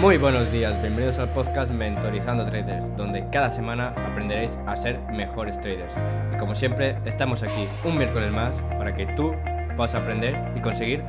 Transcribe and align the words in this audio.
Muy 0.00 0.16
buenos 0.16 0.50
días, 0.50 0.80
bienvenidos 0.80 1.18
al 1.18 1.30
podcast 1.34 1.70
Mentorizando 1.70 2.44
Traders, 2.44 2.96
donde 2.96 3.28
cada 3.30 3.50
semana 3.50 3.88
aprenderéis 3.88 4.52
a 4.66 4.74
ser 4.74 4.98
mejores 5.12 5.60
traders. 5.60 5.92
Y 6.34 6.38
como 6.38 6.54
siempre, 6.54 6.96
estamos 7.04 7.42
aquí 7.42 7.68
un 7.84 7.98
miércoles 7.98 8.32
más 8.32 8.56
para 8.78 8.94
que 8.94 9.04
tú 9.14 9.32
puedas 9.76 9.94
aprender 9.94 10.56
y 10.56 10.62
conseguir 10.62 11.00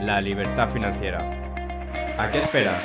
la 0.00 0.22
libertad 0.22 0.70
financiera. 0.70 1.18
¿A 2.18 2.30
qué 2.30 2.38
esperas? 2.38 2.82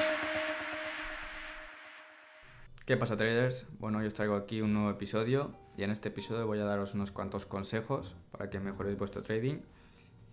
¿Qué 2.86 2.98
pasa 2.98 3.16
traders? 3.16 3.66
Bueno, 3.80 4.00
hoy 4.00 4.08
os 4.08 4.14
traigo 4.14 4.36
aquí 4.36 4.60
un 4.60 4.74
nuevo 4.74 4.90
episodio 4.90 5.56
y 5.78 5.84
en 5.84 5.92
este 5.92 6.10
episodio 6.10 6.46
voy 6.46 6.60
a 6.60 6.66
daros 6.66 6.96
unos 6.96 7.12
cuantos 7.12 7.46
consejos 7.46 8.18
para 8.32 8.50
que 8.50 8.60
mejoréis 8.60 8.98
vuestro 8.98 9.22
trading 9.22 9.60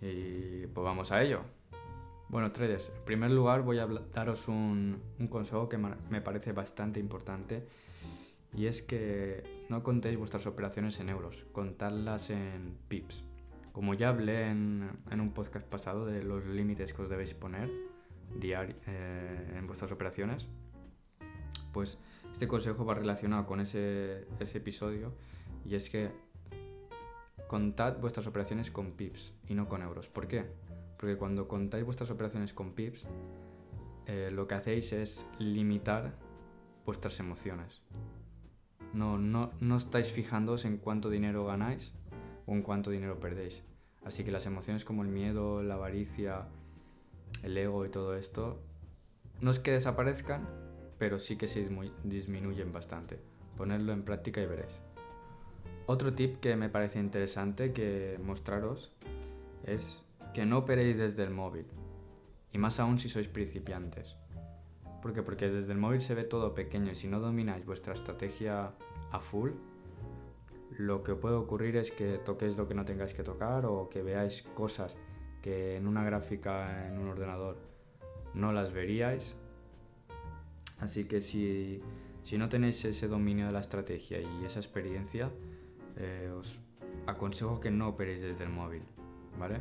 y 0.00 0.66
pues 0.66 0.84
vamos 0.84 1.12
a 1.12 1.22
ello. 1.22 1.42
Bueno, 2.32 2.50
traders, 2.50 2.88
en 2.88 3.04
primer 3.04 3.30
lugar 3.30 3.60
voy 3.60 3.78
a 3.78 3.86
daros 3.86 4.48
un, 4.48 5.02
consejo 5.28 5.68
que 5.68 5.76
me 5.76 6.20
parece 6.22 6.52
bastante 6.52 6.98
importante 6.98 7.68
y 8.54 8.66
es 8.66 8.80
que 8.80 9.64
no 9.68 9.82
contéis 9.82 10.16
vuestras 10.16 10.46
operaciones 10.46 10.98
en 11.00 11.10
euros, 11.10 11.44
contadlas 11.52 12.30
en 12.30 12.74
pips. 12.88 13.22
Como 13.72 13.92
ya 13.92 14.08
hablé 14.08 14.48
en, 14.48 14.88
un 15.10 15.32
podcast 15.34 15.66
pasado 15.66 16.06
de 16.06 16.22
los 16.22 16.46
límites 16.46 16.94
que 16.94 17.02
os 17.02 17.10
debéis 17.10 17.34
poner 17.34 17.70
diario, 18.34 18.76
eh, 18.86 19.54
en 19.58 19.66
vuestras 19.66 19.92
operaciones, 19.92 20.46
pues 21.70 21.98
este 22.32 22.48
consejo 22.48 22.86
va 22.86 22.94
relacionado 22.94 23.44
con 23.44 23.60
ese, 23.60 24.26
ese 24.40 24.56
episodio 24.56 25.12
y 25.66 25.74
es 25.74 25.90
que 25.90 26.10
contad 27.46 27.98
vuestras 28.00 28.26
operaciones 28.26 28.70
con 28.70 28.92
pips 28.92 29.34
y 29.48 29.54
no 29.54 29.68
con 29.68 29.82
euros. 29.82 30.08
¿Por 30.08 30.28
qué? 30.28 30.46
Porque 31.02 31.16
cuando 31.16 31.48
contáis 31.48 31.84
vuestras 31.84 32.12
operaciones 32.12 32.54
con 32.54 32.74
pips, 32.74 33.08
eh, 34.06 34.30
lo 34.32 34.46
que 34.46 34.54
hacéis 34.54 34.92
es 34.92 35.26
limitar 35.40 36.14
vuestras 36.86 37.18
emociones. 37.18 37.82
No, 38.92 39.18
no, 39.18 39.50
no 39.58 39.74
estáis 39.74 40.12
fijándoos 40.12 40.64
en 40.64 40.76
cuánto 40.76 41.10
dinero 41.10 41.44
ganáis 41.44 41.92
o 42.46 42.52
en 42.52 42.62
cuánto 42.62 42.92
dinero 42.92 43.18
perdéis. 43.18 43.64
Así 44.04 44.22
que 44.22 44.30
las 44.30 44.46
emociones 44.46 44.84
como 44.84 45.02
el 45.02 45.08
miedo, 45.08 45.64
la 45.64 45.74
avaricia, 45.74 46.46
el 47.42 47.58
ego 47.58 47.84
y 47.84 47.88
todo 47.88 48.14
esto, 48.14 48.60
no 49.40 49.50
es 49.50 49.58
que 49.58 49.72
desaparezcan, 49.72 50.48
pero 50.98 51.18
sí 51.18 51.34
que 51.34 51.48
se 51.48 51.68
disminuyen 52.04 52.72
bastante. 52.72 53.18
Ponerlo 53.56 53.92
en 53.92 54.04
práctica 54.04 54.40
y 54.40 54.46
veréis. 54.46 54.78
Otro 55.86 56.14
tip 56.14 56.38
que 56.38 56.54
me 56.54 56.68
parece 56.68 57.00
interesante 57.00 57.72
que 57.72 58.20
mostraros 58.22 58.92
es 59.64 60.08
que 60.32 60.46
no 60.46 60.58
operéis 60.58 60.98
desde 60.98 61.24
el 61.24 61.30
móvil. 61.30 61.66
Y 62.52 62.58
más 62.58 62.80
aún 62.80 62.98
si 62.98 63.08
sois 63.08 63.28
principiantes. 63.28 64.16
¿Por 65.00 65.12
qué? 65.12 65.22
Porque 65.22 65.48
desde 65.48 65.72
el 65.72 65.78
móvil 65.78 66.00
se 66.00 66.14
ve 66.14 66.24
todo 66.24 66.54
pequeño 66.54 66.92
y 66.92 66.94
si 66.94 67.08
no 67.08 67.18
domináis 67.18 67.64
vuestra 67.66 67.94
estrategia 67.94 68.72
a 69.10 69.20
full, 69.20 69.50
lo 70.78 71.02
que 71.02 71.14
puede 71.14 71.34
ocurrir 71.34 71.76
es 71.76 71.90
que 71.90 72.18
toquéis 72.18 72.56
lo 72.56 72.68
que 72.68 72.74
no 72.74 72.84
tengáis 72.84 73.12
que 73.12 73.22
tocar 73.22 73.66
o 73.66 73.88
que 73.90 74.02
veáis 74.02 74.42
cosas 74.54 74.96
que 75.42 75.76
en 75.76 75.86
una 75.86 76.04
gráfica 76.04 76.86
en 76.86 76.98
un 76.98 77.08
ordenador 77.08 77.58
no 78.34 78.52
las 78.52 78.72
veríais. 78.72 79.36
Así 80.80 81.04
que 81.04 81.20
si, 81.20 81.82
no 82.38 82.48
tenéis 82.48 82.84
ese 82.84 83.08
dominio 83.08 83.46
de 83.46 83.52
la 83.52 83.60
estrategia 83.60 84.20
y 84.20 84.44
esa 84.44 84.60
experiencia, 84.60 85.30
eh, 85.96 86.32
os 86.36 86.60
aconsejo 87.06 87.60
que 87.60 87.70
no 87.70 87.88
operéis 87.88 88.22
desde 88.22 88.44
el 88.44 88.50
móvil, 88.50 88.82
¿vale? 89.38 89.60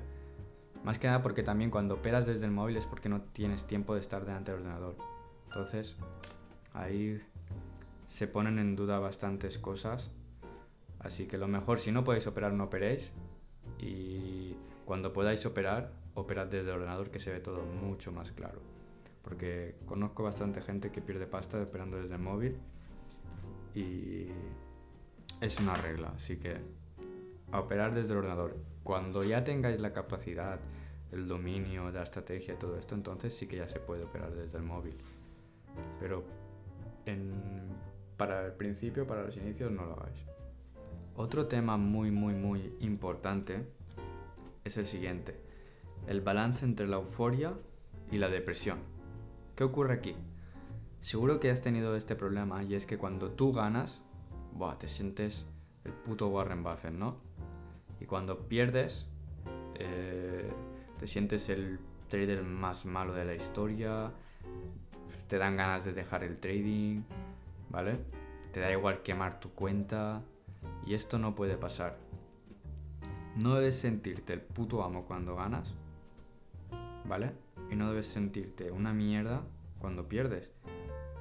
Más 0.84 0.98
que 0.98 1.08
nada 1.08 1.22
porque 1.22 1.44
también 1.44 1.70
cuando 1.70 1.96
operas 1.96 2.26
desde 2.26 2.46
el 2.46 2.52
móvil 2.52 2.78
es 2.78 2.88
porque 2.88 3.10
no 3.10 3.22
tienes 3.22 3.66
tiempo 3.66 3.94
de 3.94 4.02
estar 4.02 4.26
delante 4.26 4.52
del 4.52 4.62
ordenador. 4.62 4.96
Entonces, 5.46 5.96
ahí 6.74 7.22
se 8.08 8.28
ponen 8.28 8.58
en 8.58 8.76
duda 8.76 9.00
bastantes 9.00 9.60
cosas. 9.60 10.10
Así 11.00 11.28
que 11.28 11.38
lo 11.38 11.48
mejor, 11.48 11.80
si 11.80 11.92
no 11.92 12.04
podéis 12.04 12.28
operar, 12.28 12.54
no 12.54 12.66
operéis. 12.66 13.12
Y 13.80 14.56
cuando 14.86 15.14
podáis 15.14 15.46
operar, 15.46 15.92
operad 16.16 16.48
desde 16.48 16.70
el 16.70 16.76
ordenador 16.76 17.12
que 17.12 17.20
se 17.20 17.32
ve 17.32 17.40
todo 17.40 17.64
mucho 17.64 18.12
más 18.12 18.32
claro. 18.32 18.60
Porque 19.22 19.76
conozco 19.86 20.24
bastante 20.24 20.62
gente 20.62 20.92
que 20.92 21.02
pierde 21.02 21.28
pasta 21.28 21.62
operando 21.62 21.98
desde 21.98 22.16
el 22.16 22.22
móvil. 22.22 22.58
Y 23.76 24.28
es 25.40 25.60
una 25.60 25.76
regla, 25.76 26.14
así 26.16 26.38
que 26.38 26.60
a 27.52 27.60
operar 27.60 27.94
desde 27.94 28.14
el 28.14 28.20
ordenador. 28.20 28.58
Cuando 28.84 29.24
ya 29.24 29.44
tengáis 29.44 29.80
la 29.80 29.94
capacidad, 29.94 30.60
el 31.12 31.28
dominio, 31.28 31.92
la 31.92 32.04
estrategia 32.04 32.58
todo 32.58 32.78
esto, 32.78 32.96
entonces 32.96 33.34
sí 33.34 33.48
que 33.48 33.58
ya 33.58 33.68
se 33.68 33.80
puede 33.80 34.04
operar 34.04 34.34
desde 34.34 34.58
el 34.58 34.64
móvil. 34.64 34.98
Pero 36.00 36.24
para 38.18 38.46
el 38.46 38.54
principio, 38.54 39.06
para 39.08 39.24
los 39.24 39.36
inicios, 39.38 39.72
no 39.72 39.86
lo 39.86 39.94
hagáis. 39.94 40.26
Otro 41.16 41.48
tema 41.48 41.78
muy, 41.78 42.12
muy, 42.12 42.34
muy 42.34 42.74
importante 42.80 43.66
es 44.64 44.78
el 44.78 44.86
siguiente. 44.86 45.40
El 46.08 46.22
balance 46.22 46.66
entre 46.66 46.88
la 46.88 46.98
euforia 46.98 47.54
y 48.12 48.18
la 48.18 48.30
depresión. 48.30 48.80
¿Qué 49.56 49.64
ocurre 49.64 49.94
aquí? 49.94 50.16
Seguro 51.00 51.40
que 51.40 51.50
has 51.50 51.62
tenido 51.62 51.96
este 51.96 52.16
problema 52.16 52.64
y 52.64 52.76
es 52.76 52.86
que 52.86 52.98
cuando 52.98 53.32
tú 53.32 53.52
ganas, 53.52 54.06
buah, 54.54 54.78
te 54.78 54.88
sientes 54.88 55.48
el 55.84 55.94
puto 55.94 56.28
Warren 56.28 56.64
Buffett, 56.64 56.94
¿no? 56.94 57.18
Y 58.02 58.06
cuando 58.06 58.48
pierdes, 58.48 59.06
eh, 59.76 60.52
te 60.98 61.06
sientes 61.06 61.50
el 61.50 61.80
trader 62.10 62.42
más 62.42 62.84
malo 62.86 63.14
de 63.14 63.26
la 63.26 63.36
historia, 63.36 64.12
te 65.28 65.38
dan 65.38 65.56
ganas 65.56 65.86
de 65.86 65.94
dejar 65.94 66.24
el 66.24 66.38
trading, 66.38 67.04
¿vale? 67.70 68.00
Te 68.52 68.60
da 68.60 68.72
igual 68.72 69.04
quemar 69.04 69.40
tu 69.40 69.52
cuenta 69.52 70.24
y 70.86 70.96
esto 70.96 71.20
no 71.20 71.36
puede 71.36 71.58
pasar. 71.58 71.98
No 73.38 73.56
debes 73.56 73.78
sentirte 73.78 74.34
el 74.34 74.42
puto 74.42 74.84
amo 74.84 75.06
cuando 75.06 75.36
ganas, 75.36 75.74
¿vale? 77.06 77.32
Y 77.70 77.76
no 77.76 77.90
debes 77.90 78.08
sentirte 78.08 78.72
una 78.72 78.94
mierda 78.94 79.44
cuando 79.80 80.10
pierdes. 80.10 80.50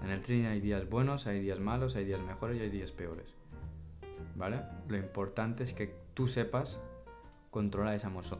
En 0.02 0.08
el 0.08 0.22
trading 0.22 0.46
hay 0.46 0.60
días 0.60 0.88
buenos, 0.88 1.26
hay 1.26 1.40
días 1.40 1.60
malos, 1.60 1.94
hay 1.94 2.06
días 2.06 2.22
mejores 2.22 2.56
y 2.56 2.62
hay 2.62 2.70
días 2.70 2.90
peores. 2.90 3.34
¿Vale? 4.34 4.62
Lo 4.88 4.96
importante 4.96 5.62
es 5.62 5.74
que 5.74 5.99
tú 6.14 6.26
sepas 6.26 6.78
controlar 7.50 7.94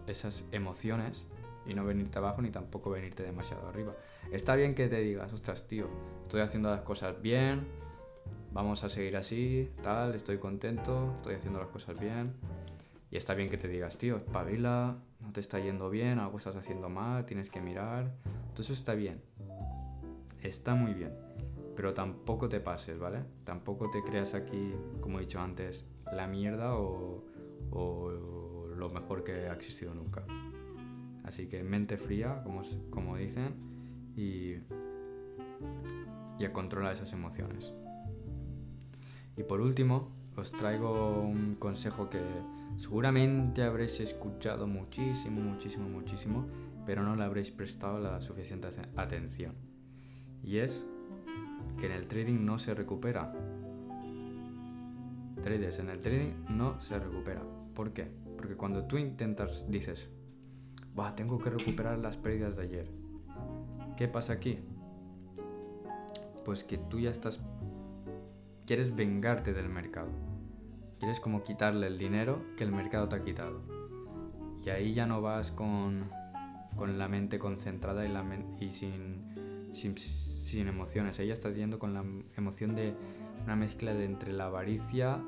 esas 0.06 0.44
emociones 0.52 1.24
y 1.66 1.74
no 1.74 1.84
venirte 1.84 2.18
abajo 2.18 2.42
ni 2.42 2.50
tampoco 2.50 2.90
venirte 2.90 3.22
demasiado 3.22 3.68
arriba. 3.68 3.94
Está 4.32 4.54
bien 4.54 4.74
que 4.74 4.88
te 4.88 5.00
digas, 5.00 5.32
ostras, 5.32 5.66
tío, 5.66 5.88
estoy 6.22 6.40
haciendo 6.40 6.70
las 6.70 6.82
cosas 6.82 7.20
bien, 7.20 7.66
vamos 8.52 8.84
a 8.84 8.88
seguir 8.88 9.16
así, 9.16 9.70
tal, 9.82 10.14
estoy 10.14 10.38
contento, 10.38 11.14
estoy 11.16 11.34
haciendo 11.34 11.60
las 11.60 11.68
cosas 11.68 11.98
bien. 11.98 12.34
Y 13.10 13.16
está 13.16 13.34
bien 13.34 13.50
que 13.50 13.58
te 13.58 13.66
digas, 13.66 13.98
tío, 13.98 14.16
espabila, 14.16 14.96
no 15.20 15.32
te 15.32 15.40
está 15.40 15.58
yendo 15.58 15.90
bien, 15.90 16.20
algo 16.20 16.38
estás 16.38 16.54
haciendo 16.54 16.88
mal, 16.88 17.26
tienes 17.26 17.50
que 17.50 17.60
mirar. 17.60 18.12
Todo 18.52 18.62
eso 18.62 18.72
está 18.72 18.94
bien. 18.94 19.20
Está 20.42 20.74
muy 20.74 20.94
bien. 20.94 21.12
Pero 21.74 21.92
tampoco 21.92 22.48
te 22.48 22.60
pases, 22.60 22.98
¿vale? 22.98 23.24
Tampoco 23.42 23.90
te 23.90 24.02
creas 24.02 24.34
aquí, 24.34 24.74
como 25.00 25.18
he 25.18 25.22
dicho 25.22 25.40
antes, 25.40 25.84
la 26.12 26.28
mierda 26.28 26.74
o, 26.74 27.24
lo 27.70 28.90
mejor 28.92 29.24
que 29.24 29.32
ha 29.48 29.52
existido 29.52 29.94
nunca. 29.94 30.24
Así 31.24 31.46
que 31.48 31.62
mente 31.62 31.96
fría, 31.96 32.42
como, 32.42 32.62
como 32.90 33.16
dicen, 33.16 33.54
y, 34.16 34.54
y 36.38 36.44
a 36.44 36.52
controlar 36.52 36.94
esas 36.94 37.12
emociones. 37.12 37.72
Y 39.36 39.44
por 39.44 39.60
último, 39.60 40.12
os 40.36 40.50
traigo 40.50 41.20
un 41.20 41.54
consejo 41.54 42.10
que 42.10 42.20
seguramente 42.76 43.62
habréis 43.62 44.00
escuchado 44.00 44.66
muchísimo, 44.66 45.40
muchísimo, 45.40 45.88
muchísimo, 45.88 46.46
pero 46.84 47.02
no 47.02 47.14
le 47.14 47.24
habréis 47.24 47.50
prestado 47.50 48.00
la 48.00 48.20
suficiente 48.20 48.68
atención. 48.96 49.54
Y 50.42 50.58
es 50.58 50.84
que 51.78 51.86
en 51.86 51.92
el 51.92 52.08
trading 52.08 52.44
no 52.44 52.58
se 52.58 52.74
recupera. 52.74 53.32
Traders, 55.42 55.78
en 55.78 55.88
el 55.88 56.00
trading 56.00 56.32
no 56.48 56.80
se 56.80 56.98
recupera. 56.98 57.59
¿Por 57.74 57.92
qué? 57.92 58.10
Porque 58.36 58.56
cuando 58.56 58.84
tú 58.84 58.98
intentas, 58.98 59.70
dices, 59.70 60.10
Buah, 60.94 61.14
tengo 61.14 61.38
que 61.38 61.50
recuperar 61.50 61.98
las 61.98 62.16
pérdidas 62.16 62.56
de 62.56 62.62
ayer. 62.64 62.90
¿Qué 63.96 64.08
pasa 64.08 64.34
aquí? 64.34 64.58
Pues 66.44 66.64
que 66.64 66.78
tú 66.78 66.98
ya 66.98 67.10
estás... 67.10 67.40
Quieres 68.66 68.94
vengarte 68.94 69.52
del 69.52 69.68
mercado. 69.68 70.10
Quieres 70.98 71.20
como 71.20 71.42
quitarle 71.42 71.86
el 71.86 71.98
dinero 71.98 72.42
que 72.56 72.64
el 72.64 72.72
mercado 72.72 73.08
te 73.08 73.16
ha 73.16 73.24
quitado. 73.24 73.62
Y 74.64 74.70
ahí 74.70 74.92
ya 74.92 75.06
no 75.06 75.22
vas 75.22 75.50
con, 75.50 76.10
con 76.76 76.98
la 76.98 77.08
mente 77.08 77.38
concentrada 77.38 78.04
y, 78.04 78.08
la 78.08 78.24
y 78.60 78.70
sin, 78.70 79.70
sin 79.72 79.94
sin 80.50 80.66
emociones. 80.66 81.18
Ella 81.18 81.32
estás 81.32 81.54
yendo 81.54 81.78
con 81.78 81.94
la 81.94 82.04
emoción 82.36 82.74
de 82.74 82.94
una 83.44 83.56
mezcla 83.56 83.94
de 83.94 84.04
entre 84.04 84.32
la 84.32 84.46
avaricia 84.46 85.22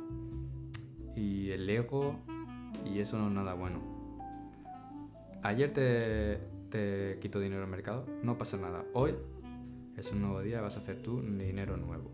y 1.15 1.51
el 1.51 1.71
ego 1.71 2.19
y 2.85 3.01
eso 3.01 3.19
no 3.19 3.29
es 3.29 3.33
nada 3.33 3.55
bueno. 3.55 3.81
Ayer 5.43 5.73
te, 5.73 6.39
te 6.71 7.19
quito 7.21 7.41
dinero 7.41 7.63
al 7.63 7.69
mercado, 7.69 8.07
no 8.23 8.39
pasa 8.39 8.57
nada. 8.57 8.85
Hoy 8.95 9.15
Es 9.97 10.11
un 10.11 10.23
nuevo 10.23 10.41
día 10.41 10.61
vas 10.63 10.77
a 10.77 10.79
hacer 10.81 11.03
tu 11.03 11.21
dinero 11.21 11.77
nuevo. 11.77 12.11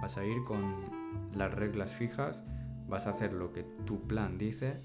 Vas 0.00 0.16
a 0.16 0.24
ir 0.24 0.42
con 0.44 0.86
las 1.34 1.52
reglas 1.52 1.92
fijas, 1.92 2.42
vas 2.88 3.06
a 3.06 3.10
hacer 3.10 3.32
lo 3.32 3.52
que 3.52 3.64
tu 3.84 4.00
plan 4.06 4.38
dice. 4.38 4.80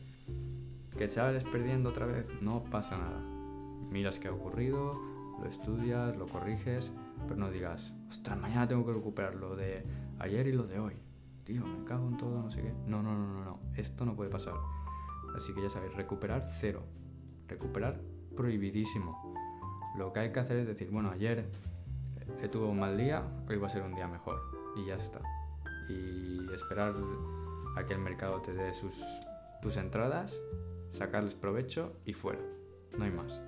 Que 0.98 1.08
sales 1.08 1.46
perdiendo 1.46 1.90
otra 1.90 2.06
vez, 2.06 2.30
no 2.42 2.66
pasa 2.66 2.98
nada. 2.98 3.22
Miras 3.90 4.20
qué 4.20 4.28
ha 4.28 4.34
ocurrido, 4.34 5.00
lo 5.40 5.48
estudias, 5.48 6.16
lo 6.18 6.28
corriges, 6.28 6.92
pero 7.28 7.40
no 7.40 7.50
digas, 7.50 7.94
ostras, 8.10 8.38
mañana 8.40 8.68
tengo 8.68 8.86
que 8.86 8.94
recuperar 8.94 9.36
lo 9.36 9.56
de 9.56 9.84
ayer 10.20 10.48
y 10.48 10.52
lo 10.52 10.64
de 10.64 10.80
hoy. 10.80 10.94
Tío, 11.46 11.66
me 11.66 11.84
cago 11.86 12.08
en 12.08 12.18
todo, 12.18 12.42
no 12.42 12.52
sé 12.52 12.62
qué. 12.62 12.74
No, 12.88 13.02
no, 13.02 13.16
no, 13.16 13.34
no, 13.34 13.44
no. 13.46 13.60
Esto 13.76 14.06
no 14.06 14.16
puede 14.16 14.30
pasar. 14.30 14.54
Así 15.36 15.54
que 15.54 15.62
ya 15.62 15.70
sabéis, 15.70 15.94
recuperar 15.96 16.44
cero. 16.46 16.84
Recuperar 17.48 18.02
prohibidísimo. 18.36 19.34
Lo 19.98 20.14
que 20.14 20.22
hay 20.22 20.32
que 20.32 20.40
hacer 20.40 20.58
es 20.58 20.68
decir, 20.68 20.90
bueno, 20.90 21.12
ayer 21.12 21.50
he 22.42 22.48
tuve 22.48 22.68
un 22.68 22.80
mal 22.80 22.98
día, 22.98 23.26
hoy 23.50 23.58
va 23.58 23.68
a 23.68 23.70
ser 23.70 23.84
un 23.84 23.94
día 23.94 24.08
mejor. 24.08 24.42
Y 24.76 24.86
ya 24.86 24.96
está. 24.96 25.22
Y 25.90 26.52
esperar 26.54 26.96
a 27.76 27.86
que 27.86 27.94
el 27.94 28.00
mercado 28.00 28.42
te 28.42 28.54
dé 28.54 28.74
sus, 28.74 29.04
tus 29.62 29.78
entradas, 29.78 30.42
sacarles 30.92 31.36
provecho 31.36 31.94
y 32.06 32.14
fuera. 32.14 32.42
No 32.98 33.06
hay 33.06 33.12
más. 33.12 33.42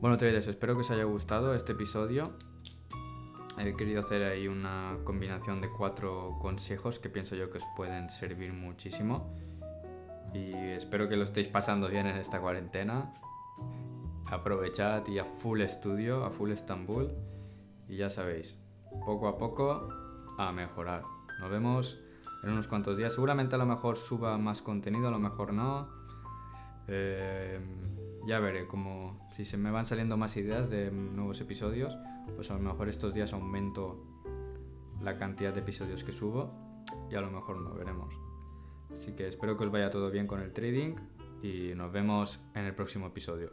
Bueno, 0.00 0.16
traders, 0.18 0.46
espero 0.46 0.74
que 0.74 0.82
os 0.82 0.90
haya 0.90 1.04
gustado 1.04 1.54
este 1.54 1.72
episodio. 1.72 2.36
He 3.58 3.74
querido 3.74 4.00
hacer 4.00 4.22
ahí 4.22 4.48
una 4.48 4.98
combinación 5.04 5.62
de 5.62 5.70
cuatro 5.70 6.36
consejos 6.40 6.98
que 6.98 7.08
pienso 7.08 7.34
yo 7.34 7.50
que 7.50 7.56
os 7.56 7.64
pueden 7.74 8.10
servir 8.10 8.52
muchísimo. 8.52 9.34
Y 10.36 10.54
espero 10.72 11.08
que 11.08 11.16
lo 11.16 11.24
estéis 11.24 11.48
pasando 11.48 11.88
bien 11.88 12.06
en 12.06 12.16
esta 12.16 12.40
cuarentena. 12.40 13.14
Aprovechad 14.26 15.06
y 15.06 15.18
a 15.18 15.24
full 15.24 15.60
estudio, 15.62 16.24
a 16.24 16.30
full 16.30 16.50
Estambul. 16.50 17.10
Y 17.88 17.96
ya 17.96 18.10
sabéis, 18.10 18.58
poco 19.04 19.28
a 19.28 19.38
poco 19.38 19.88
a 20.36 20.52
mejorar. 20.52 21.04
Nos 21.40 21.50
vemos 21.50 21.98
en 22.42 22.50
unos 22.50 22.68
cuantos 22.68 22.96
días. 22.96 23.14
Seguramente 23.14 23.54
a 23.54 23.58
lo 23.58 23.66
mejor 23.66 23.96
suba 23.96 24.36
más 24.36 24.60
contenido, 24.62 25.08
a 25.08 25.10
lo 25.10 25.18
mejor 25.18 25.52
no. 25.52 25.88
Eh, 26.88 27.60
ya 28.26 28.38
veré 28.38 28.66
como 28.66 29.28
si 29.32 29.44
se 29.44 29.56
me 29.56 29.70
van 29.70 29.84
saliendo 29.84 30.16
más 30.16 30.36
ideas 30.36 30.68
de 30.68 30.90
nuevos 30.90 31.40
episodios, 31.40 31.96
pues 32.34 32.50
a 32.50 32.54
lo 32.54 32.60
mejor 32.60 32.88
estos 32.88 33.14
días 33.14 33.32
aumento 33.32 34.04
la 35.00 35.16
cantidad 35.16 35.52
de 35.52 35.60
episodios 35.60 36.04
que 36.04 36.12
subo 36.12 36.84
y 37.10 37.14
a 37.14 37.20
lo 37.20 37.30
mejor 37.30 37.60
no 37.60 37.74
veremos. 37.74 38.25
Así 38.94 39.12
que 39.12 39.26
espero 39.26 39.56
que 39.56 39.64
os 39.64 39.70
vaya 39.70 39.90
todo 39.90 40.10
bien 40.10 40.26
con 40.26 40.40
el 40.40 40.52
trading 40.52 40.96
y 41.42 41.74
nos 41.74 41.92
vemos 41.92 42.40
en 42.54 42.64
el 42.64 42.74
próximo 42.74 43.06
episodio. 43.06 43.52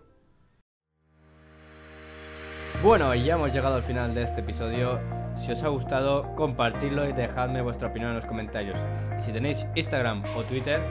Bueno, 2.81 3.13
ya 3.15 3.35
hemos 3.35 3.53
llegado 3.53 3.75
al 3.75 3.83
final 3.83 4.13
de 4.13 4.23
este 4.23 4.41
episodio. 4.41 4.99
Si 5.35 5.51
os 5.51 5.63
ha 5.63 5.69
gustado, 5.69 6.35
compartidlo 6.35 7.07
y 7.07 7.13
dejadme 7.13 7.61
vuestra 7.61 7.87
opinión 7.87 8.11
en 8.11 8.17
los 8.17 8.25
comentarios. 8.25 8.77
Y 9.17 9.21
si 9.21 9.31
tenéis 9.31 9.65
Instagram 9.75 10.23
o 10.35 10.43
Twitter, 10.43 10.81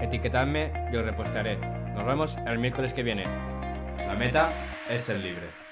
etiquetadme 0.00 0.90
y 0.92 0.96
os 0.96 1.04
repostaré. 1.04 1.56
Nos 1.94 2.06
vemos 2.06 2.36
el 2.46 2.58
miércoles 2.58 2.94
que 2.94 3.02
viene. 3.02 3.24
La 3.96 4.14
meta 4.14 4.52
es 4.88 5.02
ser 5.02 5.18
libre. 5.18 5.63